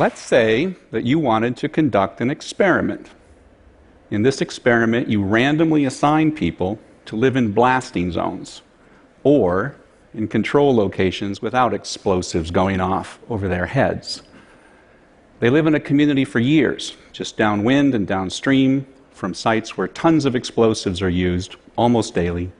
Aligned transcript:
Let's 0.00 0.22
say 0.22 0.76
that 0.92 1.04
you 1.04 1.18
wanted 1.18 1.58
to 1.58 1.68
conduct 1.68 2.22
an 2.22 2.30
experiment. 2.30 3.10
In 4.10 4.22
this 4.22 4.40
experiment, 4.40 5.10
you 5.10 5.22
randomly 5.22 5.84
assign 5.84 6.32
people 6.32 6.78
to 7.04 7.16
live 7.16 7.36
in 7.36 7.52
blasting 7.52 8.10
zones 8.10 8.62
or 9.24 9.76
in 10.14 10.26
control 10.26 10.74
locations 10.74 11.42
without 11.42 11.74
explosives 11.74 12.50
going 12.50 12.80
off 12.80 13.18
over 13.28 13.46
their 13.46 13.66
heads. 13.66 14.22
They 15.38 15.50
live 15.50 15.66
in 15.66 15.74
a 15.74 15.80
community 15.80 16.24
for 16.24 16.38
years, 16.38 16.96
just 17.12 17.36
downwind 17.36 17.94
and 17.94 18.06
downstream 18.06 18.86
from 19.10 19.34
sites 19.34 19.76
where 19.76 19.86
tons 19.86 20.24
of 20.24 20.34
explosives 20.34 21.02
are 21.02 21.10
used 21.10 21.56
almost 21.76 22.14
daily 22.14 22.50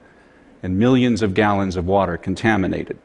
and 0.61 0.77
millions 0.77 1.23
of 1.23 1.33
gallons 1.33 1.75
of 1.75 1.87
water 1.87 2.17
contaminated. 2.17 2.99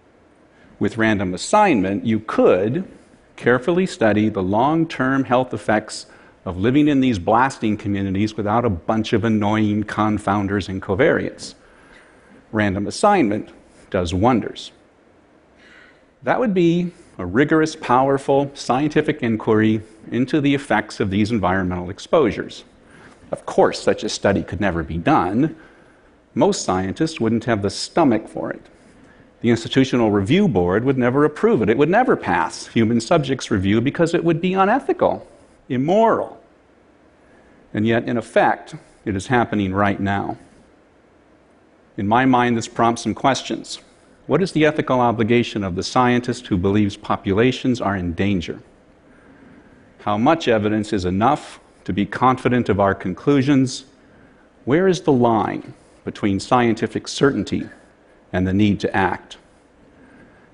With 0.78 0.98
random 0.98 1.32
assignment, 1.32 2.04
you 2.04 2.20
could 2.20 2.86
carefully 3.36 3.86
study 3.86 4.28
the 4.28 4.42
long 4.42 4.86
term 4.88 5.24
health 5.24 5.54
effects 5.54 6.06
of 6.44 6.56
living 6.56 6.88
in 6.88 7.00
these 7.00 7.18
blasting 7.18 7.76
communities 7.76 8.36
without 8.36 8.64
a 8.64 8.70
bunch 8.70 9.12
of 9.12 9.24
annoying 9.24 9.82
confounders 9.84 10.68
and 10.68 10.80
covariates. 10.80 11.54
Random 12.52 12.86
assignment 12.86 13.50
does 13.90 14.14
wonders. 14.14 14.72
That 16.22 16.40
would 16.40 16.54
be 16.54 16.92
a 17.18 17.26
rigorous, 17.26 17.76
powerful 17.76 18.50
scientific 18.54 19.22
inquiry 19.22 19.80
into 20.10 20.40
the 20.40 20.54
effects 20.54 21.00
of 21.00 21.10
these 21.10 21.30
environmental 21.30 21.90
exposures. 21.90 22.64
Of 23.32 23.46
course, 23.46 23.82
such 23.82 24.04
a 24.04 24.08
study 24.08 24.42
could 24.42 24.60
never 24.60 24.82
be 24.82 24.98
done. 24.98 25.56
Most 26.34 26.64
scientists 26.64 27.20
wouldn't 27.20 27.44
have 27.44 27.62
the 27.62 27.70
stomach 27.70 28.28
for 28.28 28.50
it. 28.50 28.66
The 29.40 29.50
Institutional 29.50 30.10
Review 30.10 30.48
Board 30.48 30.84
would 30.84 30.96
never 30.96 31.24
approve 31.24 31.62
it. 31.62 31.68
It 31.68 31.76
would 31.76 31.90
never 31.90 32.16
pass 32.16 32.66
human 32.68 33.00
subjects 33.00 33.50
review 33.50 33.80
because 33.80 34.14
it 34.14 34.24
would 34.24 34.40
be 34.40 34.54
unethical, 34.54 35.26
immoral. 35.68 36.40
And 37.74 37.86
yet, 37.86 38.08
in 38.08 38.16
effect, 38.16 38.74
it 39.04 39.14
is 39.14 39.26
happening 39.26 39.74
right 39.74 40.00
now. 40.00 40.38
In 41.96 42.08
my 42.08 42.24
mind, 42.24 42.56
this 42.56 42.68
prompts 42.68 43.02
some 43.02 43.14
questions. 43.14 43.80
What 44.26 44.42
is 44.42 44.52
the 44.52 44.64
ethical 44.64 45.00
obligation 45.00 45.62
of 45.62 45.76
the 45.76 45.82
scientist 45.82 46.46
who 46.46 46.56
believes 46.56 46.96
populations 46.96 47.80
are 47.80 47.96
in 47.96 48.14
danger? 48.14 48.60
How 50.00 50.16
much 50.18 50.48
evidence 50.48 50.92
is 50.92 51.04
enough 51.04 51.60
to 51.84 51.92
be 51.92 52.06
confident 52.06 52.68
of 52.68 52.80
our 52.80 52.94
conclusions? 52.94 53.84
Where 54.64 54.88
is 54.88 55.02
the 55.02 55.12
line 55.12 55.74
between 56.04 56.40
scientific 56.40 57.06
certainty 57.06 57.68
and 58.32 58.46
the 58.46 58.52
need 58.52 58.80
to 58.80 58.96
act. 58.96 59.38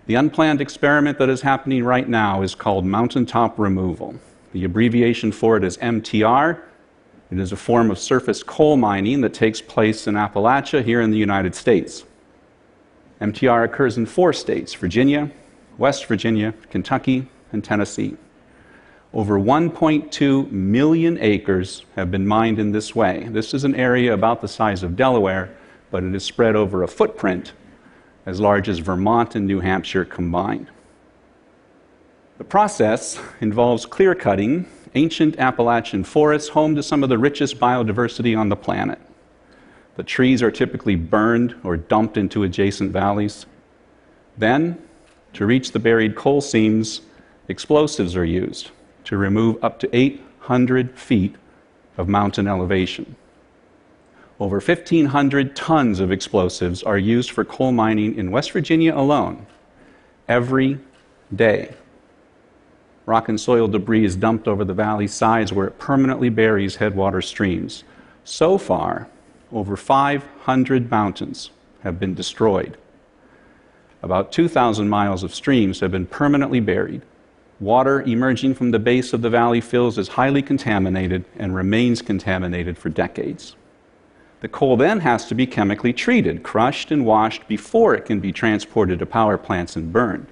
The 0.06 0.15
unplanned 0.15 0.61
experiment 0.61 1.19
that 1.19 1.28
is 1.28 1.42
happening 1.42 1.84
right 1.84 2.09
now 2.09 2.42
is 2.42 2.55
called 2.55 2.84
mountaintop 2.84 3.59
removal. 3.59 4.17
The 4.53 4.64
abbreviation 4.64 5.31
for 5.33 5.56
it 5.56 5.64
is 5.64 5.79
MTR. 5.79 6.61
It 7.31 7.39
is 7.39 7.53
a 7.53 7.56
form 7.56 7.91
of 7.91 7.98
surface 7.98 8.42
coal 8.42 8.77
mining 8.77 9.20
that 9.20 9.33
takes 9.33 9.61
place 9.61 10.06
in 10.06 10.14
Appalachia 10.14 10.84
here 10.84 11.01
in 11.01 11.12
the 11.12 11.19
United 11.19 11.55
States. 11.55 12.05
MTR 13.20 13.64
occurs 13.64 13.97
in 13.97 14.05
four 14.05 14.33
states 14.33 14.75
Virginia, 14.75 15.31
West 15.79 16.07
Virginia, 16.07 16.53
Kentucky, 16.69 17.29
and 17.53 17.62
Tennessee. 17.62 18.17
Over 19.14 19.39
1.2 19.39 20.51
million 20.51 21.19
acres 21.20 21.84
have 21.97 22.11
been 22.11 22.27
mined 22.27 22.59
in 22.59 22.73
this 22.73 22.95
way. 22.95 23.29
This 23.31 23.55
is 23.55 23.62
an 23.62 23.77
area 23.77 24.12
about 24.12 24.41
the 24.41 24.48
size 24.48 24.83
of 24.83 24.97
Delaware, 24.97 25.55
but 25.91 26.03
it 26.03 26.14
is 26.14 26.25
spread 26.25 26.57
over 26.57 26.83
a 26.83 26.89
footprint 26.89 27.53
as 28.27 28.41
large 28.41 28.69
as 28.69 28.78
Vermont 28.78 29.35
and 29.35 29.47
New 29.47 29.61
Hampshire 29.61 30.05
combined. 30.05 30.69
The 32.39 32.45
process 32.45 33.20
involves 33.41 33.86
clear 33.86 34.14
cutting 34.14 34.67
ancient 34.95 35.39
Appalachian 35.39 36.05
forests, 36.05 36.51
home 36.51 36.74
to 36.74 36.83
some 36.83 37.02
of 37.02 37.08
the 37.08 37.19
richest 37.19 37.58
biodiversity 37.58 38.36
on 38.36 38.48
the 38.48 38.57
planet. 38.57 38.98
The 39.97 40.02
trees 40.02 40.42
are 40.42 40.51
typically 40.51 40.97
burned 40.97 41.55
or 41.63 41.77
dumped 41.77 42.17
into 42.17 42.42
adjacent 42.42 42.92
valleys. 42.92 43.47
Then, 44.36 44.79
to 45.35 45.47
reach 45.47 45.73
the 45.73 45.79
buried 45.79 46.14
coal 46.14 46.41
seams, 46.41 47.02
explosives 47.48 48.17
are 48.17 48.24
used 48.24 48.70
to 49.05 49.17
remove 49.17 49.63
up 49.63 49.79
to 49.80 49.97
800 49.97 50.98
feet 50.98 51.36
of 51.97 52.08
mountain 52.08 52.47
elevation. 52.47 53.17
Over 54.42 54.57
1,500 54.57 55.55
tons 55.55 56.01
of 56.01 56.11
explosives 56.11 56.83
are 56.83 56.98
used 56.98 57.30
for 57.30 57.45
coal 57.45 57.70
mining 57.70 58.17
in 58.17 58.33
West 58.33 58.51
Virginia 58.51 58.92
alone 58.92 59.47
every 60.27 60.80
day. 61.33 61.75
Rock 63.07 63.29
and 63.29 63.41
soil 63.41 63.69
debris 63.69 64.05
is 64.05 64.17
dumped 64.17 64.48
over 64.48 64.64
the 64.64 64.75
valley's 64.75 65.14
sides 65.14 65.53
where 65.53 65.69
it 65.69 65.79
permanently 65.79 66.29
buries 66.29 66.75
headwater 66.75 67.23
streams. 67.23 67.85
So 68.25 68.58
far, 68.58 69.07
over 69.53 69.77
500 69.77 70.91
mountains 70.91 71.51
have 71.85 72.01
been 72.01 72.14
destroyed. 72.14 72.77
About 74.03 74.33
2,000 74.33 74.89
miles 74.89 75.23
of 75.23 75.33
streams 75.33 75.79
have 75.79 75.92
been 75.92 76.07
permanently 76.07 76.59
buried. 76.59 77.03
Water 77.61 78.03
emerging 78.03 78.55
from 78.55 78.73
the 78.73 78.80
base 78.80 79.13
of 79.13 79.23
the 79.23 79.30
valley 79.30 79.61
fills 79.61 79.98
is 79.98 80.09
highly 80.09 80.42
contaminated 80.42 81.24
and 81.39 81.55
remains 81.55 82.03
contaminated 82.03 82.77
for 82.77 82.89
decades. 82.89 83.55
The 84.42 84.48
coal 84.48 84.77
then 84.77 84.98
has 85.01 85.27
to 85.27 85.36
be 85.36 85.47
chemically 85.47 85.92
treated, 85.92 86.42
crushed, 86.42 86.91
and 86.91 87.07
washed 87.07 87.47
before 87.47 87.95
it 87.95 88.05
can 88.05 88.19
be 88.19 88.33
transported 88.33 88.98
to 88.98 89.07
power 89.07 89.39
plants 89.39 89.77
and 89.77 89.92
burned. 89.92 90.27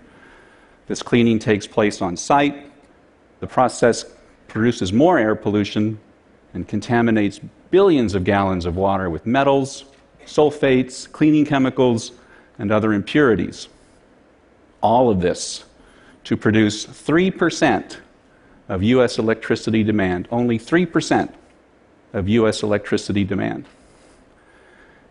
This 0.88 1.00
cleaning 1.00 1.38
takes 1.38 1.68
place 1.68 2.02
on 2.02 2.16
site. 2.16 2.72
The 3.38 3.46
process 3.46 4.04
produces 4.48 4.92
more 4.92 5.16
air 5.16 5.36
pollution 5.36 6.00
and 6.54 6.66
contaminates 6.66 7.38
billions 7.70 8.16
of 8.16 8.24
gallons 8.24 8.66
of 8.66 8.74
water 8.74 9.08
with 9.08 9.26
metals, 9.26 9.84
sulfates, 10.26 11.10
cleaning 11.10 11.44
chemicals, 11.44 12.10
and 12.58 12.72
other 12.72 12.92
impurities. 12.92 13.68
All 14.80 15.08
of 15.08 15.20
this 15.20 15.66
to 16.24 16.36
produce 16.36 16.84
3% 16.84 17.98
of 18.68 18.82
U.S. 18.82 19.18
electricity 19.18 19.84
demand, 19.84 20.26
only 20.32 20.58
3% 20.58 21.32
of 22.12 22.28
U.S. 22.28 22.64
electricity 22.64 23.22
demand. 23.22 23.66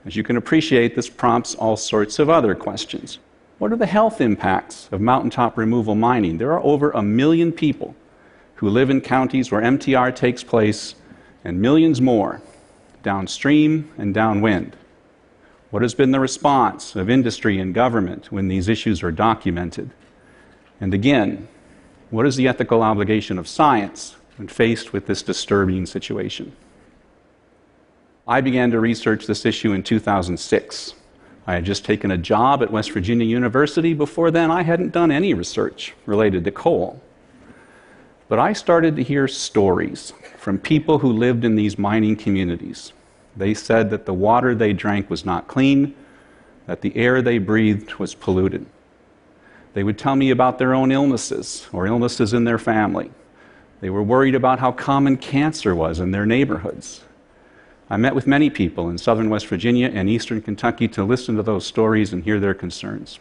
As 0.06 0.16
you 0.16 0.24
can 0.24 0.38
appreciate, 0.38 0.96
this 0.96 1.10
prompts 1.10 1.56
all 1.56 1.76
sorts 1.76 2.20
of 2.20 2.30
other 2.30 2.56
questions. 2.56 3.20
What 3.58 3.74
are 3.74 3.78
the 3.78 3.86
health 3.86 4.22
impacts 4.22 4.88
of 4.92 5.02
mountaintop 5.02 5.58
removal 5.58 5.96
mining? 5.96 6.38
There 6.38 6.54
are 6.54 6.64
over 6.64 6.92
a 6.92 7.02
million 7.02 7.52
people 7.52 7.96
who 8.56 8.70
live 8.70 8.90
in 8.90 9.02
counties 9.02 9.52
where 9.52 9.62
MTR 9.62 10.16
takes 10.16 10.44
place, 10.44 10.96
and 11.44 11.62
millions 11.62 12.02
more 12.02 12.42
downstream 13.04 13.90
and 13.98 14.14
downwind. 14.14 14.76
What 15.72 15.82
has 15.82 15.94
been 15.94 16.12
the 16.12 16.20
response 16.20 16.96
of 16.96 17.10
industry 17.10 17.60
and 17.60 17.74
government 17.74 18.32
when 18.32 18.48
these 18.48 18.68
issues 18.68 19.04
are 19.04 19.12
documented? 19.12 19.92
And 20.82 20.94
again, 20.94 21.48
what 22.10 22.26
is 22.26 22.36
the 22.36 22.48
ethical 22.48 22.82
obligation 22.82 23.38
of 23.38 23.48
science 23.48 24.16
when 24.38 24.48
faced 24.48 24.94
with 24.94 25.06
this 25.06 25.22
disturbing 25.22 25.86
situation? 25.86 26.56
I 28.30 28.42
began 28.42 28.70
to 28.70 28.80
research 28.80 29.26
this 29.26 29.44
issue 29.44 29.74
in 29.74 29.82
2006. 29.82 30.94
I 31.48 31.54
had 31.56 31.66
just 31.66 31.84
taken 31.84 32.12
a 32.12 32.18
job 32.18 32.62
at 32.62 32.70
West 32.70 32.92
Virginia 32.92 33.26
University. 33.26 33.96
Before 33.96 34.30
then, 34.30 34.52
I 34.52 34.62
hadn't 34.62 34.94
done 34.94 35.10
any 35.10 35.34
research 35.34 35.96
related 36.06 36.44
to 36.44 36.52
coal. 36.52 37.02
But 38.28 38.38
I 38.38 38.54
started 38.54 38.96
to 38.98 39.04
hear 39.04 39.28
stories 39.28 40.14
from 40.38 40.60
people 40.60 41.00
who 41.00 41.12
lived 41.12 41.44
in 41.44 41.56
these 41.56 41.80
mining 41.80 42.16
communities. 42.16 42.94
They 43.36 43.56
said 43.56 43.90
that 43.90 44.06
the 44.06 44.14
water 44.14 44.54
they 44.54 44.74
drank 44.74 45.10
was 45.10 45.26
not 45.26 45.48
clean, 45.48 45.96
that 46.68 46.82
the 46.82 46.96
air 46.96 47.24
they 47.24 47.40
breathed 47.40 47.96
was 47.96 48.14
polluted. 48.14 48.68
They 49.74 49.84
would 49.84 49.98
tell 49.98 50.16
me 50.16 50.30
about 50.30 50.60
their 50.60 50.76
own 50.76 50.92
illnesses 50.92 51.68
or 51.74 51.88
illnesses 51.88 52.34
in 52.36 52.44
their 52.44 52.60
family. 52.60 53.10
They 53.82 53.90
were 53.90 54.04
worried 54.04 54.36
about 54.36 54.60
how 54.60 54.72
common 54.72 55.18
cancer 55.18 55.74
was 55.74 56.00
in 56.00 56.12
their 56.12 56.28
neighborhoods. 56.28 57.02
I 57.90 57.98
met 57.98 58.14
with 58.14 58.28
many 58.28 58.50
people 58.50 58.90
in 58.90 58.98
southern 59.00 59.30
West 59.30 59.48
Virginia 59.48 59.90
and 59.92 60.08
eastern 60.08 60.42
Kentucky 60.42 60.88
to 60.90 61.04
listen 61.04 61.36
to 61.36 61.44
those 61.44 61.66
stories 61.66 62.14
and 62.14 62.24
hear 62.24 62.40
their 62.40 62.54
concerns. 62.54 63.20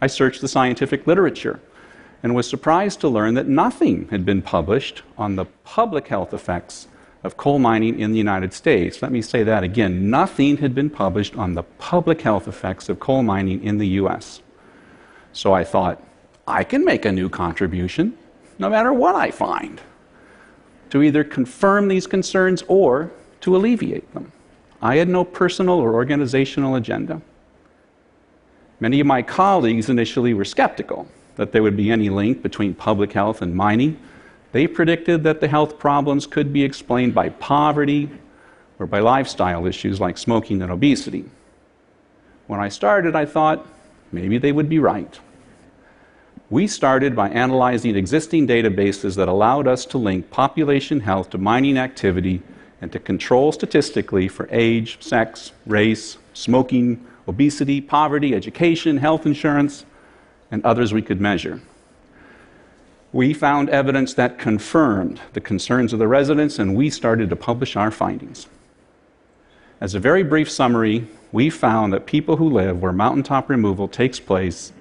I 0.00 0.06
searched 0.06 0.40
the 0.40 0.48
scientific 0.48 1.06
literature 1.06 1.60
and 2.22 2.34
was 2.34 2.48
surprised 2.48 3.00
to 3.00 3.08
learn 3.08 3.34
that 3.34 3.46
nothing 3.46 4.08
had 4.08 4.24
been 4.24 4.40
published 4.42 5.02
on 5.18 5.36
the 5.36 5.44
public 5.64 6.08
health 6.08 6.32
effects 6.32 6.88
of 7.22 7.36
coal 7.36 7.58
mining 7.58 7.98
in 7.98 8.12
the 8.12 8.18
United 8.18 8.54
States. 8.54 9.02
Let 9.02 9.12
me 9.12 9.20
say 9.20 9.42
that 9.42 9.62
again. 9.62 10.08
Nothing 10.08 10.58
had 10.58 10.74
been 10.74 10.88
published 10.88 11.36
on 11.36 11.54
the 11.54 11.62
public 11.62 12.22
health 12.22 12.48
effects 12.48 12.88
of 12.88 13.00
coal 13.00 13.22
mining 13.22 13.62
in 13.62 13.78
the 13.78 13.88
US. 13.88 14.40
So 15.32 15.52
I 15.52 15.64
thought, 15.64 16.02
I 16.46 16.64
can 16.64 16.84
make 16.84 17.04
a 17.04 17.12
new 17.12 17.28
contribution 17.28 18.16
no 18.58 18.70
matter 18.70 18.92
what 18.92 19.14
I 19.14 19.30
find 19.30 19.80
to 20.90 21.02
either 21.02 21.22
confirm 21.22 21.88
these 21.88 22.06
concerns 22.06 22.62
or 22.66 23.12
to 23.40 23.56
alleviate 23.56 24.12
them. 24.14 24.32
I 24.80 24.96
had 24.96 25.08
no 25.08 25.24
personal 25.24 25.78
or 25.78 25.94
organizational 25.94 26.76
agenda. 26.76 27.20
Many 28.80 29.00
of 29.00 29.06
my 29.06 29.22
colleagues 29.22 29.88
initially 29.90 30.34
were 30.34 30.44
skeptical. 30.44 31.08
that 31.36 31.52
there 31.52 31.62
would 31.62 31.76
be 31.76 31.88
any 31.88 32.10
link 32.10 32.42
between 32.42 32.74
public 32.74 33.12
health 33.12 33.42
and 33.42 33.54
mining. 33.54 33.96
They 34.50 34.66
predicted 34.66 35.22
that 35.22 35.40
the 35.40 35.46
health 35.46 35.78
problems 35.78 36.26
could 36.26 36.52
be 36.52 36.64
explained 36.64 37.14
by 37.14 37.28
poverty 37.28 38.10
or 38.80 38.86
by 38.86 38.98
lifestyle 38.98 39.64
issues 39.64 40.00
like 40.00 40.18
smoking 40.18 40.60
and 40.62 40.72
obesity. 40.72 41.24
When 42.48 42.58
I 42.58 42.68
started, 42.68 43.14
I 43.14 43.24
thought 43.24 43.64
maybe 44.10 44.36
they 44.36 44.50
would 44.50 44.68
be 44.68 44.80
right. 44.80 45.20
We 46.50 46.66
started 46.66 47.14
by 47.14 47.28
analyzing 47.28 47.94
existing 47.94 48.48
databases 48.48 49.14
that 49.14 49.28
allowed 49.28 49.68
us 49.68 49.84
to 49.86 49.98
link 49.98 50.30
population 50.30 50.98
health 51.00 51.30
to 51.30 51.38
mining 51.38 51.78
activity 51.78 52.42
and 52.80 52.92
to 52.92 52.98
control 52.98 53.52
statistically 53.52 54.28
for 54.28 54.48
age, 54.50 55.02
sex, 55.02 55.52
race, 55.66 56.18
smoking, 56.32 57.04
obesity, 57.26 57.80
poverty, 57.80 58.34
education, 58.34 58.98
health 58.98 59.26
insurance, 59.26 59.84
and 60.50 60.64
others 60.64 60.92
we 60.92 61.02
could 61.02 61.20
measure. 61.20 61.60
We 63.12 63.32
found 63.32 63.70
evidence 63.70 64.14
that 64.14 64.38
confirmed 64.38 65.20
the 65.32 65.40
concerns 65.40 65.92
of 65.92 65.98
the 65.98 66.08
residents, 66.08 66.58
and 66.58 66.76
we 66.76 66.90
started 66.90 67.30
to 67.30 67.36
publish 67.36 67.74
our 67.74 67.90
findings. 67.90 68.46
As 69.80 69.94
a 69.94 70.00
very 70.00 70.22
brief 70.22 70.50
summary, 70.50 71.06
we 71.32 71.50
found 71.50 71.92
that 71.92 72.06
people 72.06 72.36
who 72.36 72.48
live 72.48 72.82
where 72.82 72.92
mountaintop 72.92 73.48
removal 73.48 73.88
takes 73.88 74.20
place 74.20 74.72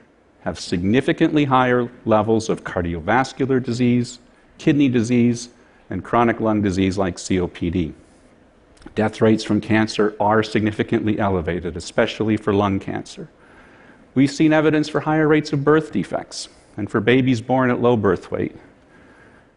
have 0.42 0.60
significantly 0.60 1.46
higher 1.46 1.90
levels 2.06 2.50
of 2.50 2.64
cardiovascular 2.64 3.62
disease, 3.62 4.20
kidney 4.58 4.90
disease, 4.90 5.50
and 5.90 6.04
chronic 6.04 6.40
lung 6.40 6.62
disease 6.62 6.98
like 6.98 7.18
COPD. 7.18 7.94
Death 8.96 9.22
rates 9.22 9.44
from 9.44 9.62
cancer 9.62 10.16
are 10.20 10.44
significantly 10.44 11.20
elevated, 11.20 11.76
especially 11.76 12.38
for 12.38 12.54
lung 12.54 12.80
cancer. 12.80 13.30
We've 14.16 14.32
seen 14.32 14.54
evidence 14.54 14.90
for 14.90 15.02
higher 15.02 15.28
rates 15.28 15.54
of 15.54 15.64
birth 15.64 15.92
defects 15.92 16.50
and 16.76 16.90
for 16.90 17.00
babies 17.00 17.42
born 17.42 17.70
at 17.70 17.82
low 17.82 17.98
birth 17.98 18.32
weight. 18.32 18.56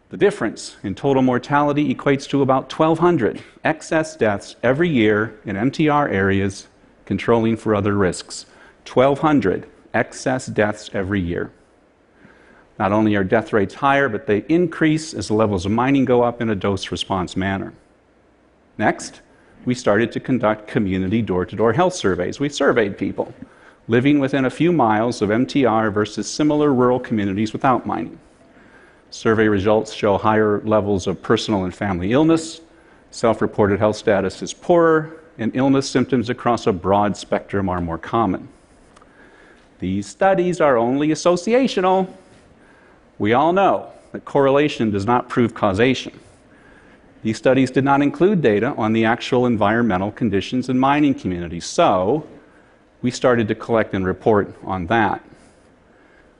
The 0.09 0.17
difference 0.17 0.75
in 0.83 0.93
total 0.93 1.21
mortality 1.21 1.93
equates 1.93 2.27
to 2.29 2.41
about 2.41 2.71
1,200 2.71 3.41
excess 3.63 4.17
deaths 4.17 4.57
every 4.61 4.89
year 4.89 5.39
in 5.45 5.55
MTR 5.55 6.11
areas 6.11 6.67
controlling 7.05 7.55
for 7.55 7.73
other 7.73 7.93
risks. 7.93 8.45
1,200 8.91 9.67
excess 9.93 10.47
deaths 10.47 10.89
every 10.93 11.21
year. 11.21 11.51
Not 12.81 12.93
only 12.93 13.13
are 13.13 13.23
death 13.23 13.53
rates 13.53 13.75
higher, 13.75 14.09
but 14.09 14.25
they 14.25 14.43
increase 14.49 15.13
as 15.13 15.27
the 15.27 15.35
levels 15.35 15.67
of 15.67 15.71
mining 15.71 16.03
go 16.03 16.23
up 16.23 16.41
in 16.41 16.49
a 16.49 16.55
dose 16.55 16.89
response 16.89 17.37
manner. 17.37 17.73
Next, 18.79 19.21
we 19.65 19.75
started 19.75 20.11
to 20.13 20.19
conduct 20.19 20.67
community 20.67 21.21
door 21.21 21.45
to 21.45 21.55
door 21.55 21.73
health 21.73 21.93
surveys. 21.93 22.39
We 22.39 22.49
surveyed 22.49 22.97
people 22.97 23.35
living 23.87 24.17
within 24.17 24.45
a 24.45 24.49
few 24.49 24.71
miles 24.71 25.21
of 25.21 25.29
MTR 25.29 25.93
versus 25.93 26.27
similar 26.27 26.73
rural 26.73 26.99
communities 26.99 27.53
without 27.53 27.85
mining. 27.85 28.17
Survey 29.11 29.47
results 29.47 29.93
show 29.93 30.17
higher 30.17 30.59
levels 30.61 31.05
of 31.05 31.21
personal 31.21 31.65
and 31.65 31.75
family 31.75 32.13
illness, 32.13 32.61
self 33.11 33.43
reported 33.43 33.77
health 33.77 33.97
status 33.97 34.41
is 34.41 34.55
poorer, 34.55 35.21
and 35.37 35.55
illness 35.55 35.87
symptoms 35.87 36.31
across 36.31 36.65
a 36.65 36.73
broad 36.73 37.15
spectrum 37.15 37.69
are 37.69 37.79
more 37.79 37.99
common. 37.99 38.49
These 39.77 40.07
studies 40.07 40.59
are 40.59 40.77
only 40.77 41.09
associational. 41.09 42.11
We 43.21 43.33
all 43.33 43.53
know 43.53 43.91
that 44.13 44.25
correlation 44.25 44.89
does 44.89 45.05
not 45.05 45.29
prove 45.29 45.53
causation. 45.53 46.19
These 47.21 47.37
studies 47.37 47.69
did 47.69 47.83
not 47.83 48.01
include 48.01 48.41
data 48.41 48.73
on 48.77 48.93
the 48.93 49.05
actual 49.05 49.45
environmental 49.45 50.11
conditions 50.11 50.69
in 50.69 50.79
mining 50.79 51.13
communities, 51.13 51.65
so 51.65 52.25
we 53.03 53.11
started 53.11 53.47
to 53.49 53.53
collect 53.53 53.93
and 53.93 54.07
report 54.07 54.55
on 54.63 54.87
that. 54.87 55.23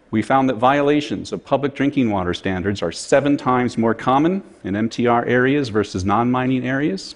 We 0.10 0.24
found 0.24 0.50
that 0.50 0.56
violations 0.56 1.31
of 1.31 1.45
public 1.45 1.75
drinking 1.75 2.10
water 2.10 2.33
standards 2.33 2.81
are 2.81 2.92
seven 2.92 3.38
times 3.38 3.77
more 3.77 3.94
common 3.94 4.42
in 4.63 4.74
MTR 4.74 5.27
areas 5.27 5.69
versus 5.69 6.04
non 6.04 6.31
mining 6.31 6.66
areas. 6.66 7.13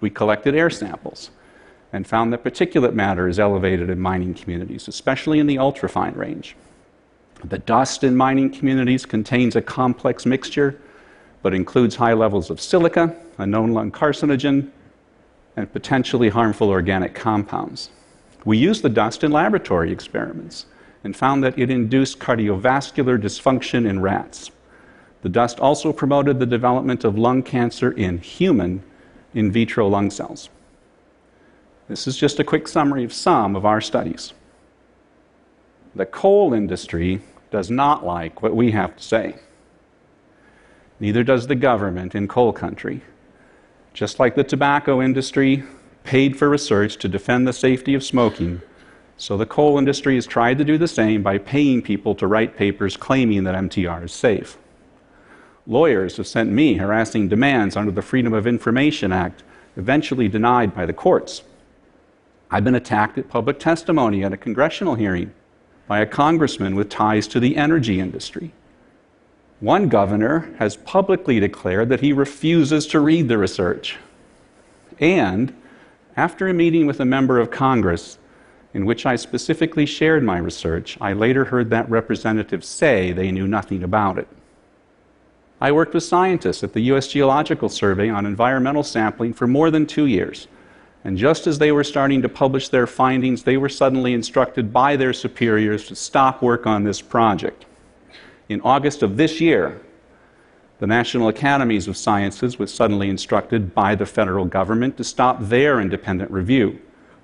We 0.00 0.08
collected 0.08 0.54
air 0.54 0.70
samples 0.70 1.28
and 1.92 2.06
found 2.06 2.32
that 2.32 2.42
particulate 2.42 2.94
matter 2.94 3.28
is 3.28 3.38
elevated 3.38 3.90
in 3.90 4.00
mining 4.00 4.32
communities, 4.32 4.88
especially 4.88 5.40
in 5.40 5.46
the 5.46 5.56
ultrafine 5.56 6.16
range. 6.16 6.56
The 7.44 7.58
dust 7.58 8.04
in 8.04 8.16
mining 8.16 8.50
communities 8.50 9.04
contains 9.04 9.54
a 9.54 9.60
complex 9.60 10.24
mixture, 10.24 10.80
but 11.42 11.52
includes 11.52 11.94
high 11.94 12.14
levels 12.14 12.48
of 12.48 12.58
silica, 12.58 13.14
a 13.36 13.46
known 13.46 13.72
lung 13.72 13.92
carcinogen, 13.92 14.70
and 15.56 15.70
potentially 15.70 16.30
harmful 16.30 16.70
organic 16.70 17.14
compounds. 17.14 17.90
We 18.46 18.56
used 18.56 18.82
the 18.82 18.88
dust 18.88 19.24
in 19.24 19.30
laboratory 19.30 19.92
experiments 19.92 20.66
and 21.04 21.14
found 21.14 21.44
that 21.44 21.58
it 21.58 21.70
induced 21.70 22.18
cardiovascular 22.18 23.20
dysfunction 23.20 23.86
in 23.86 24.00
rats. 24.00 24.50
The 25.20 25.28
dust 25.28 25.60
also 25.60 25.92
promoted 25.92 26.38
the 26.38 26.46
development 26.46 27.04
of 27.04 27.18
lung 27.18 27.42
cancer 27.42 27.92
in 27.92 28.18
human 28.18 28.82
in 29.34 29.52
vitro 29.52 29.86
lung 29.86 30.10
cells. 30.10 30.48
This 31.88 32.06
is 32.06 32.16
just 32.16 32.40
a 32.40 32.44
quick 32.44 32.66
summary 32.68 33.04
of 33.04 33.12
some 33.12 33.54
of 33.54 33.66
our 33.66 33.82
studies. 33.82 34.32
The 35.94 36.06
coal 36.06 36.54
industry 36.54 37.20
does 37.54 37.70
not 37.70 38.04
like 38.04 38.42
what 38.42 38.56
we 38.56 38.72
have 38.72 38.96
to 38.96 39.02
say. 39.04 39.36
Neither 40.98 41.22
does 41.22 41.46
the 41.46 41.54
government 41.54 42.12
in 42.12 42.26
coal 42.26 42.52
country. 42.52 43.02
Just 43.92 44.18
like 44.18 44.34
the 44.34 44.42
tobacco 44.42 45.00
industry 45.00 45.62
paid 46.02 46.36
for 46.36 46.50
research 46.50 46.96
to 46.96 47.08
defend 47.08 47.46
the 47.46 47.52
safety 47.52 47.94
of 47.94 48.02
smoking, 48.02 48.60
so 49.16 49.36
the 49.36 49.46
coal 49.46 49.78
industry 49.78 50.16
has 50.16 50.26
tried 50.26 50.58
to 50.58 50.64
do 50.64 50.76
the 50.76 50.88
same 50.88 51.22
by 51.22 51.38
paying 51.38 51.80
people 51.80 52.16
to 52.16 52.26
write 52.26 52.56
papers 52.56 52.96
claiming 52.96 53.44
that 53.44 53.54
MTR 53.54 54.02
is 54.06 54.12
safe. 54.12 54.58
Lawyers 55.64 56.16
have 56.16 56.26
sent 56.26 56.50
me 56.50 56.74
harassing 56.74 57.28
demands 57.28 57.76
under 57.76 57.92
the 57.92 58.02
Freedom 58.02 58.32
of 58.32 58.48
Information 58.48 59.12
Act, 59.12 59.44
eventually 59.76 60.26
denied 60.26 60.74
by 60.74 60.86
the 60.86 60.92
courts. 60.92 61.44
I've 62.50 62.64
been 62.64 62.74
attacked 62.74 63.16
at 63.16 63.28
public 63.28 63.60
testimony 63.60 64.24
at 64.24 64.32
a 64.32 64.36
congressional 64.36 64.96
hearing 64.96 65.32
by 65.86 66.00
a 66.00 66.06
congressman 66.06 66.74
with 66.74 66.88
ties 66.88 67.26
to 67.28 67.40
the 67.40 67.56
energy 67.56 68.00
industry. 68.00 68.52
One 69.60 69.88
governor 69.88 70.54
has 70.58 70.76
publicly 70.76 71.40
declared 71.40 71.88
that 71.88 72.00
he 72.00 72.12
refuses 72.12 72.86
to 72.88 73.00
read 73.00 73.28
the 73.28 73.38
research. 73.38 73.96
And 74.98 75.54
after 76.16 76.48
a 76.48 76.54
meeting 76.54 76.86
with 76.86 77.00
a 77.00 77.04
member 77.04 77.38
of 77.38 77.50
Congress 77.50 78.18
in 78.72 78.84
which 78.84 79.06
I 79.06 79.16
specifically 79.16 79.86
shared 79.86 80.22
my 80.22 80.38
research, 80.38 80.98
I 81.00 81.12
later 81.12 81.46
heard 81.46 81.70
that 81.70 81.88
representative 81.88 82.64
say 82.64 83.12
they 83.12 83.30
knew 83.30 83.46
nothing 83.46 83.82
about 83.82 84.18
it. 84.18 84.28
I 85.60 85.72
worked 85.72 85.94
with 85.94 86.02
scientists 86.02 86.64
at 86.64 86.72
the 86.72 86.80
U.S. 86.82 87.08
Geological 87.08 87.68
Survey 87.68 88.10
on 88.10 88.26
environmental 88.26 88.82
sampling 88.82 89.32
for 89.32 89.46
more 89.46 89.70
than 89.70 89.86
two 89.86 90.06
years. 90.06 90.48
And 91.04 91.18
just 91.18 91.46
as 91.46 91.58
they 91.58 91.70
were 91.70 91.84
starting 91.84 92.22
to 92.22 92.28
publish 92.30 92.70
their 92.70 92.86
findings, 92.86 93.42
they 93.42 93.58
were 93.58 93.68
suddenly 93.68 94.14
instructed 94.14 94.72
by 94.72 94.96
their 94.96 95.12
superiors 95.12 95.86
to 95.88 95.94
stop 95.94 96.40
work 96.40 96.66
on 96.66 96.84
this 96.84 97.02
project. 97.02 97.66
In 98.48 98.62
August 98.62 99.02
of 99.02 99.18
this 99.18 99.40
year, 99.40 99.80
the 100.78 100.86
National 100.86 101.28
Academies 101.28 101.88
of 101.88 101.96
Sciences 101.96 102.58
was 102.58 102.72
suddenly 102.72 103.10
instructed 103.10 103.74
by 103.74 103.94
the 103.94 104.06
federal 104.06 104.46
government 104.46 104.96
to 104.96 105.04
stop 105.04 105.38
their 105.40 105.80
independent 105.80 106.30
review 106.30 106.80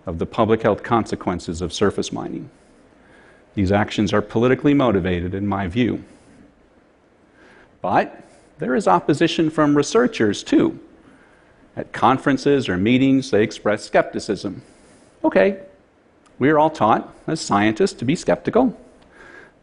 of 0.06 0.18
the 0.18 0.26
public 0.26 0.62
health 0.62 0.82
consequences 0.82 1.62
of 1.62 1.72
surface 1.72 2.12
mining. 2.12 2.50
These 3.54 3.72
actions 3.72 4.12
are 4.12 4.22
politically 4.22 4.74
motivated, 4.74 5.34
in 5.34 5.46
my 5.46 5.66
view. 5.66 6.04
But 7.82 8.22
there 8.58 8.74
is 8.74 8.86
opposition 8.86 9.50
from 9.50 9.76
researchers, 9.76 10.42
too. 10.42 10.78
At 11.80 11.94
conferences 11.94 12.68
or 12.68 12.76
meetings, 12.76 13.30
they 13.30 13.42
express 13.42 13.86
skepticism. 13.86 14.60
Okay, 15.24 15.62
we 16.38 16.50
are 16.50 16.58
all 16.58 16.68
taught 16.68 17.10
as 17.26 17.40
scientists 17.40 17.94
to 17.94 18.04
be 18.04 18.14
skeptical. 18.14 18.78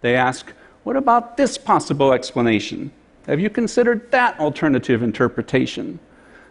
They 0.01 0.15
ask, 0.15 0.51
What 0.81 0.95
about 0.95 1.38
this 1.38 1.59
possible 1.59 2.12
explanation? 2.13 2.89
Have 3.27 3.39
you 3.39 3.51
considered 3.51 4.09
that 4.09 4.39
alternative 4.39 5.03
interpretation? 5.03 6.00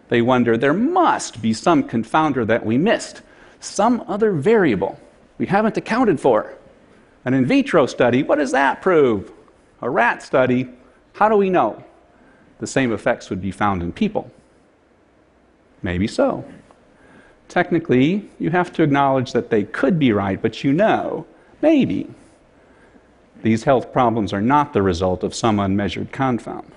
They 0.07 0.21
wonder, 0.21 0.55
There 0.55 0.71
must 0.71 1.41
be 1.41 1.51
some 1.51 1.83
confounder 1.83 2.47
that 2.47 2.65
we 2.65 2.77
missed, 2.77 3.21
some 3.59 4.05
other 4.07 4.31
variable 4.31 4.97
we 5.37 5.47
haven't 5.47 5.75
accounted 5.75 6.21
for. 6.21 6.53
An 7.25 7.33
in 7.33 7.45
vitro 7.45 7.87
study, 7.87 8.23
what 8.23 8.37
does 8.37 8.53
that 8.53 8.81
prove? 8.81 9.33
A 9.81 9.89
rat 9.89 10.23
study, 10.23 10.69
how 11.11 11.27
do 11.27 11.35
we 11.35 11.49
know? 11.49 11.83
The 12.59 12.67
same 12.67 12.93
effects 12.93 13.29
would 13.29 13.41
be 13.41 13.51
found 13.51 13.83
in 13.83 13.91
people. 13.91 14.31
Maybe 15.81 16.07
so. 16.07 16.43
Technically, 17.47 18.29
you 18.39 18.49
have 18.49 18.73
to 18.73 18.83
acknowledge 18.83 19.31
that 19.31 19.49
they 19.49 19.63
could 19.63 19.97
be 19.97 20.11
right, 20.11 20.41
but 20.41 20.63
you 20.63 20.73
know, 20.73 21.25
maybe, 21.61 22.07
these 23.43 23.63
health 23.63 23.93
problems 23.93 24.33
are 24.33 24.41
not 24.41 24.73
the 24.73 24.81
result 24.81 25.23
of 25.23 25.33
some 25.33 25.59
unmeasured 25.59 26.11
confound. 26.11 26.71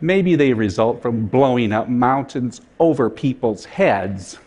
Maybe 0.00 0.34
they 0.34 0.52
result 0.52 1.00
from 1.00 1.26
blowing 1.26 1.72
up 1.72 1.88
mountains 1.88 2.60
over 2.78 3.08
people's 3.08 3.64
heads. 3.64 4.38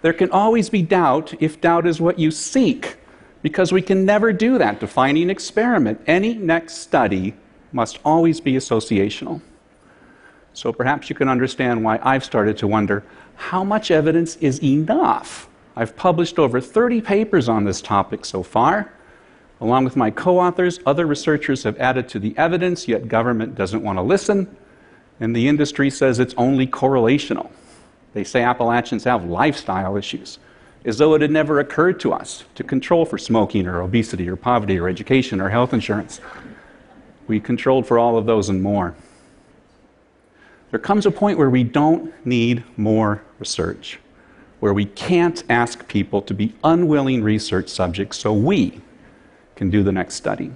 There 0.00 0.12
can 0.12 0.30
always 0.32 0.68
be 0.68 0.82
doubt 0.82 1.32
if 1.40 1.60
doubt 1.60 1.86
is 1.86 2.00
what 2.00 2.18
you 2.18 2.32
seek, 2.32 2.96
because 3.42 3.72
we 3.72 3.82
can 3.82 4.04
never 4.04 4.32
do 4.32 4.58
that. 4.58 4.80
Defining 4.80 5.28
experiment, 5.28 6.00
any 6.06 6.34
next 6.34 6.78
study 6.78 7.34
must 7.72 7.98
always 8.04 8.40
be 8.40 8.54
associational. 8.54 9.40
So 10.54 10.72
perhaps 10.72 11.08
you 11.08 11.16
can 11.16 11.28
understand 11.28 11.82
why 11.84 11.98
I've 12.02 12.24
started 12.24 12.56
to 12.58 12.66
wonder 12.66 13.04
how 13.34 13.64
much 13.64 13.90
evidence 13.90 14.36
is 14.36 14.62
enough? 14.62 15.48
I've 15.74 15.96
published 15.96 16.38
over 16.38 16.60
30 16.60 17.00
papers 17.00 17.48
on 17.48 17.64
this 17.64 17.80
topic 17.80 18.24
so 18.24 18.42
far. 18.42 18.92
Along 19.60 19.84
with 19.84 19.96
my 19.96 20.10
co 20.10 20.38
authors, 20.38 20.80
other 20.84 21.06
researchers 21.06 21.62
have 21.62 21.78
added 21.78 22.08
to 22.10 22.18
the 22.18 22.36
evidence, 22.36 22.88
yet 22.88 23.08
government 23.08 23.54
doesn't 23.54 23.82
want 23.82 23.96
to 23.96 24.02
listen, 24.02 24.54
and 25.20 25.34
the 25.34 25.48
industry 25.48 25.88
says 25.88 26.18
it's 26.18 26.34
only 26.36 26.66
correlational. 26.66 27.50
They 28.12 28.24
say 28.24 28.42
Appalachians 28.42 29.04
have 29.04 29.24
lifestyle 29.24 29.96
issues, 29.96 30.38
as 30.84 30.98
though 30.98 31.14
it 31.14 31.22
had 31.22 31.30
never 31.30 31.60
occurred 31.60 32.00
to 32.00 32.12
us 32.12 32.44
to 32.54 32.64
control 32.64 33.04
for 33.04 33.18
smoking 33.18 33.66
or 33.66 33.82
obesity 33.82 34.28
or 34.28 34.36
poverty 34.36 34.78
or 34.78 34.88
education 34.88 35.40
or 35.40 35.48
health 35.48 35.72
insurance. 35.72 36.20
We 37.28 37.38
controlled 37.40 37.86
for 37.86 37.98
all 37.98 38.18
of 38.18 38.26
those 38.26 38.48
and 38.48 38.62
more. 38.62 38.94
There 40.70 40.80
comes 40.80 41.06
a 41.06 41.10
point 41.10 41.38
where 41.38 41.50
we 41.50 41.64
don't 41.64 42.12
need 42.26 42.64
more 42.76 43.22
research, 43.38 44.00
where 44.60 44.74
we 44.74 44.86
can't 44.86 45.44
ask 45.48 45.86
people 45.86 46.22
to 46.22 46.34
be 46.34 46.54
unwilling 46.64 47.22
research 47.22 47.68
subjects 47.68 48.18
so 48.18 48.32
we 48.32 48.80
can 49.54 49.70
do 49.70 49.82
the 49.82 49.92
next 49.92 50.14
study. 50.14 50.50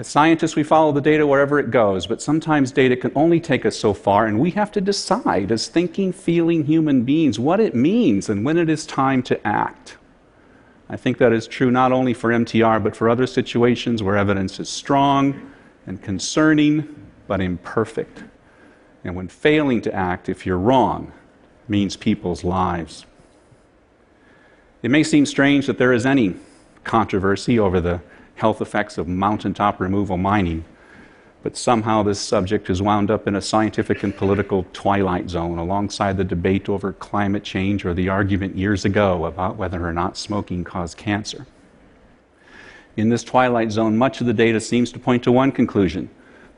As 0.00 0.08
scientists, 0.08 0.56
we 0.56 0.62
follow 0.62 0.92
the 0.92 1.02
data 1.02 1.26
wherever 1.26 1.58
it 1.58 1.70
goes, 1.70 2.06
but 2.06 2.22
sometimes 2.22 2.72
data 2.72 2.96
can 2.96 3.12
only 3.14 3.38
take 3.38 3.66
us 3.66 3.76
so 3.78 3.92
far, 3.92 4.24
and 4.24 4.40
we 4.40 4.50
have 4.52 4.72
to 4.72 4.80
decide, 4.80 5.52
as 5.52 5.68
thinking, 5.68 6.10
feeling 6.10 6.64
human 6.64 7.02
beings, 7.02 7.38
what 7.38 7.60
it 7.60 7.74
means 7.74 8.30
and 8.30 8.42
when 8.42 8.56
it 8.56 8.70
is 8.70 8.86
time 8.86 9.22
to 9.24 9.46
act. 9.46 9.98
I 10.88 10.96
think 10.96 11.18
that 11.18 11.34
is 11.34 11.46
true 11.46 11.70
not 11.70 11.92
only 11.92 12.14
for 12.14 12.30
MTR, 12.30 12.82
but 12.82 12.96
for 12.96 13.10
other 13.10 13.26
situations 13.26 14.02
where 14.02 14.16
evidence 14.16 14.58
is 14.58 14.70
strong 14.70 15.52
and 15.86 16.00
concerning 16.00 17.06
but 17.26 17.42
imperfect. 17.42 18.24
And 19.04 19.14
when 19.14 19.28
failing 19.28 19.82
to 19.82 19.94
act, 19.94 20.30
if 20.30 20.46
you're 20.46 20.56
wrong, 20.56 21.12
means 21.68 21.98
people's 21.98 22.42
lives. 22.42 23.04
It 24.82 24.90
may 24.90 25.02
seem 25.02 25.26
strange 25.26 25.66
that 25.66 25.76
there 25.76 25.92
is 25.92 26.06
any 26.06 26.36
controversy 26.84 27.58
over 27.58 27.82
the 27.82 28.00
health 28.40 28.60
effects 28.60 28.98
of 28.98 29.06
mountaintop 29.06 29.80
removal 29.80 30.16
mining, 30.16 30.64
but 31.42 31.56
somehow 31.56 32.02
this 32.02 32.20
subject 32.20 32.68
has 32.68 32.82
wound 32.82 33.10
up 33.10 33.26
in 33.28 33.36
a 33.36 33.40
scientific 33.40 34.02
and 34.02 34.16
political 34.16 34.66
twilight 34.72 35.30
zone 35.30 35.58
alongside 35.58 36.16
the 36.16 36.24
debate 36.24 36.68
over 36.68 36.92
climate 36.92 37.44
change 37.44 37.84
or 37.84 37.94
the 37.94 38.08
argument 38.08 38.56
years 38.56 38.84
ago 38.84 39.24
about 39.24 39.56
whether 39.56 39.86
or 39.86 39.92
not 39.92 40.16
smoking 40.16 40.64
caused 40.64 40.96
cancer. 40.96 41.46
In 42.96 43.08
this 43.08 43.22
twilight 43.22 43.70
zone, 43.70 43.96
much 43.96 44.20
of 44.20 44.26
the 44.26 44.34
data 44.34 44.60
seems 44.60 44.90
to 44.92 44.98
point 44.98 45.22
to 45.24 45.32
one 45.32 45.52
conclusion 45.52 46.10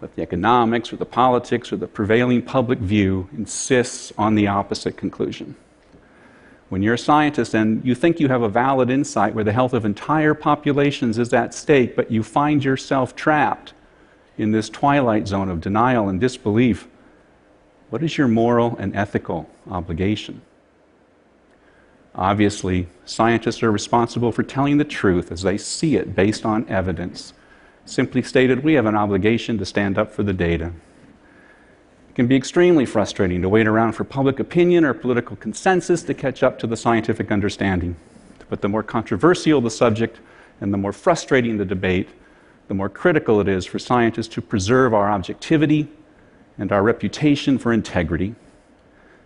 but 0.03 0.17
the 0.17 0.23
economics 0.23 0.93
or 0.93 0.97
the 0.97 1.07
politics 1.07 1.73
or 1.73 1.77
the 1.77 1.87
prevailing 1.87 2.43
public 2.43 2.81
view 2.81 3.29
insists 3.37 4.13
on 4.19 4.35
the 4.35 4.49
opposite 4.49 4.97
conclusion. 4.97 5.55
When 6.73 6.81
you're 6.83 6.95
a 6.95 6.99
scientist 6.99 7.53
and 7.53 7.85
you 7.85 7.95
think 7.95 8.19
you 8.19 8.29
have 8.29 8.41
a 8.41 8.49
valid 8.49 8.89
insight 8.89 9.35
where 9.35 9.45
the 9.45 9.53
health 9.53 9.75
of 9.75 9.85
entire 9.85 10.33
populations 10.33 11.19
is 11.19 11.35
at 11.35 11.53
stake, 11.53 11.95
but 11.95 12.11
you 12.11 12.23
find 12.23 12.65
yourself 12.65 13.15
trapped 13.15 13.75
in 14.39 14.53
this 14.53 14.71
twilight 14.71 15.29
zone 15.29 15.51
of 15.51 15.61
denial 15.61 16.09
and 16.09 16.19
disbelief, 16.19 16.89
what 17.91 18.03
is 18.03 18.17
your 18.17 18.27
moral 18.27 18.75
and 18.79 18.97
ethical 18.97 19.51
obligation? 19.71 20.41
Obviously, 22.15 22.89
scientists 23.05 23.63
are 23.63 23.71
responsible 23.71 24.33
for 24.33 24.43
telling 24.43 24.79
the 24.79 24.85
truth 24.85 25.31
as 25.31 25.43
they 25.43 25.59
see 25.59 25.97
it 25.97 26.17
based 26.17 26.47
on 26.47 26.67
evidence 26.71 27.35
Simply 27.85 28.23
stated, 28.23 28.63
we 28.63 28.75
have 28.75 28.87
an 28.87 28.95
obligation 28.95 29.59
to 29.59 29.65
stand 29.65 29.99
up 29.99 30.13
for 30.13 30.23
the 30.23 30.33
data. 30.33 30.73
It 32.13 32.17
can 32.17 32.27
be 32.27 32.37
extremely 32.37 32.85
frustrating 32.85 33.41
to 33.41 33.49
wait 33.49 33.67
around 33.67 33.93
for 33.95 34.05
public 34.05 34.39
opinion 34.39 34.85
or 34.85 34.93
political 34.93 35.35
consensus 35.35 36.03
to 36.03 36.13
catch 36.13 36.43
up 36.43 36.59
to 36.59 36.67
the 36.67 36.77
scientific 36.77 37.33
understanding. 37.33 37.97
But 38.51 38.61
the 38.61 38.69
more 38.69 38.83
controversial 38.83 39.63
the 39.63 39.71
subject 39.71 40.21
and 40.61 40.75
the 40.75 40.77
more 40.77 40.93
frustrating 40.93 41.57
the 41.57 41.65
debate, 41.65 42.11
the 42.69 42.75
more 42.75 42.91
critical 42.91 43.41
it 43.41 43.49
is 43.49 43.65
for 43.65 43.79
scientists 43.79 44.29
to 44.35 44.43
preserve 44.43 44.93
our 44.93 45.11
objectivity 45.11 45.89
and 46.59 46.71
our 46.71 46.83
reputation 46.83 47.57
for 47.57 47.73
integrity, 47.73 48.35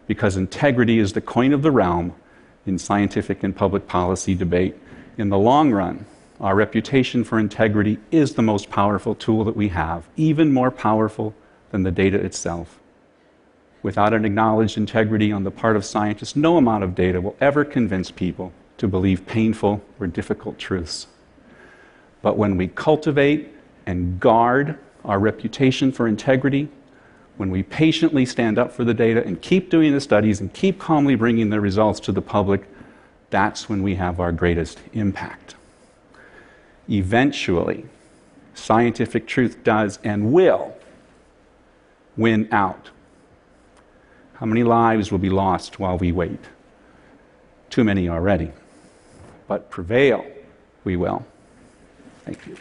because 0.07 0.37
integrity 0.37 1.01
is 1.01 1.13
the 1.13 1.21
coin 1.21 1.53
of 1.53 1.63
the 1.63 1.73
realm 1.73 2.15
in 2.67 2.79
scientific 2.79 3.43
and 3.43 3.57
public 3.57 3.89
policy 3.89 4.37
debate. 4.37 4.77
In 5.19 5.29
the 5.29 5.39
long 5.39 5.73
run, 5.73 6.07
our 6.41 6.55
reputation 6.55 7.25
for 7.25 7.41
integrity 7.41 7.99
is 8.13 8.35
the 8.35 8.43
most 8.43 8.71
powerful 8.71 9.17
tool 9.17 9.43
that 9.43 9.57
we 9.57 9.71
have, 9.71 10.09
even 10.17 10.53
more 10.53 10.71
powerful 10.71 11.35
than 11.77 11.83
the 11.83 11.91
data 11.91 12.17
itself. 12.17 12.81
Without 13.83 14.15
an 14.15 14.25
acknowledged 14.25 14.79
integrity 14.79 15.31
on 15.31 15.45
the 15.45 15.51
part 15.51 15.77
of 15.77 15.85
scientists, 15.85 16.35
no 16.35 16.57
amount 16.57 16.83
of 16.83 16.95
data 16.95 17.21
will 17.21 17.37
ever 17.39 17.67
convince 17.67 18.11
people 18.11 18.53
to 18.79 18.89
believe 18.89 19.27
painful 19.27 19.83
or 20.01 20.07
difficult 20.07 20.59
truths. 20.59 21.07
But 22.23 22.39
when 22.39 22.57
we 22.57 22.69
cultivate 22.69 23.55
and 23.85 24.19
guard 24.19 24.79
our 25.05 25.19
reputation 25.19 25.93
for 25.93 26.09
integrity, 26.09 26.69
when 27.37 27.51
we 27.51 27.63
patiently 27.63 28.25
stand 28.25 28.59
up 28.59 28.73
for 28.73 28.83
the 28.83 28.95
data 28.95 29.23
and 29.23 29.41
keep 29.43 29.69
doing 29.69 29.93
the 29.93 30.01
studies 30.01 30.41
and 30.41 30.53
keep 30.55 30.79
calmly 30.79 31.15
bringing 31.15 31.51
the 31.51 31.61
results 31.61 32.01
to 32.01 32.13
the 32.13 32.23
public, 32.23 32.67
that's 33.29 33.69
when 33.69 33.83
we 33.83 33.97
have 33.97 34.19
our 34.19 34.33
greatest 34.33 34.81
impact 34.95 35.57
eventually, 36.89 37.87
scientific 38.55 39.27
truth 39.27 39.63
does 39.65 39.99
and 40.05 40.33
will 40.33 40.76
win 42.17 42.49
out. 42.53 42.91
How 44.35 44.47
many 44.47 44.65
lives 44.65 45.11
will 45.11 45.19
be 45.19 45.31
lost 45.31 45.79
while 45.79 45.97
we 45.99 46.13
wait? 46.13 46.41
Too 47.71 47.85
many 47.85 48.09
already. 48.09 48.51
But 49.49 49.71
prevail 49.71 50.25
we 50.85 50.97
will. 50.97 51.25
Thank 52.25 52.47
you. 52.47 52.57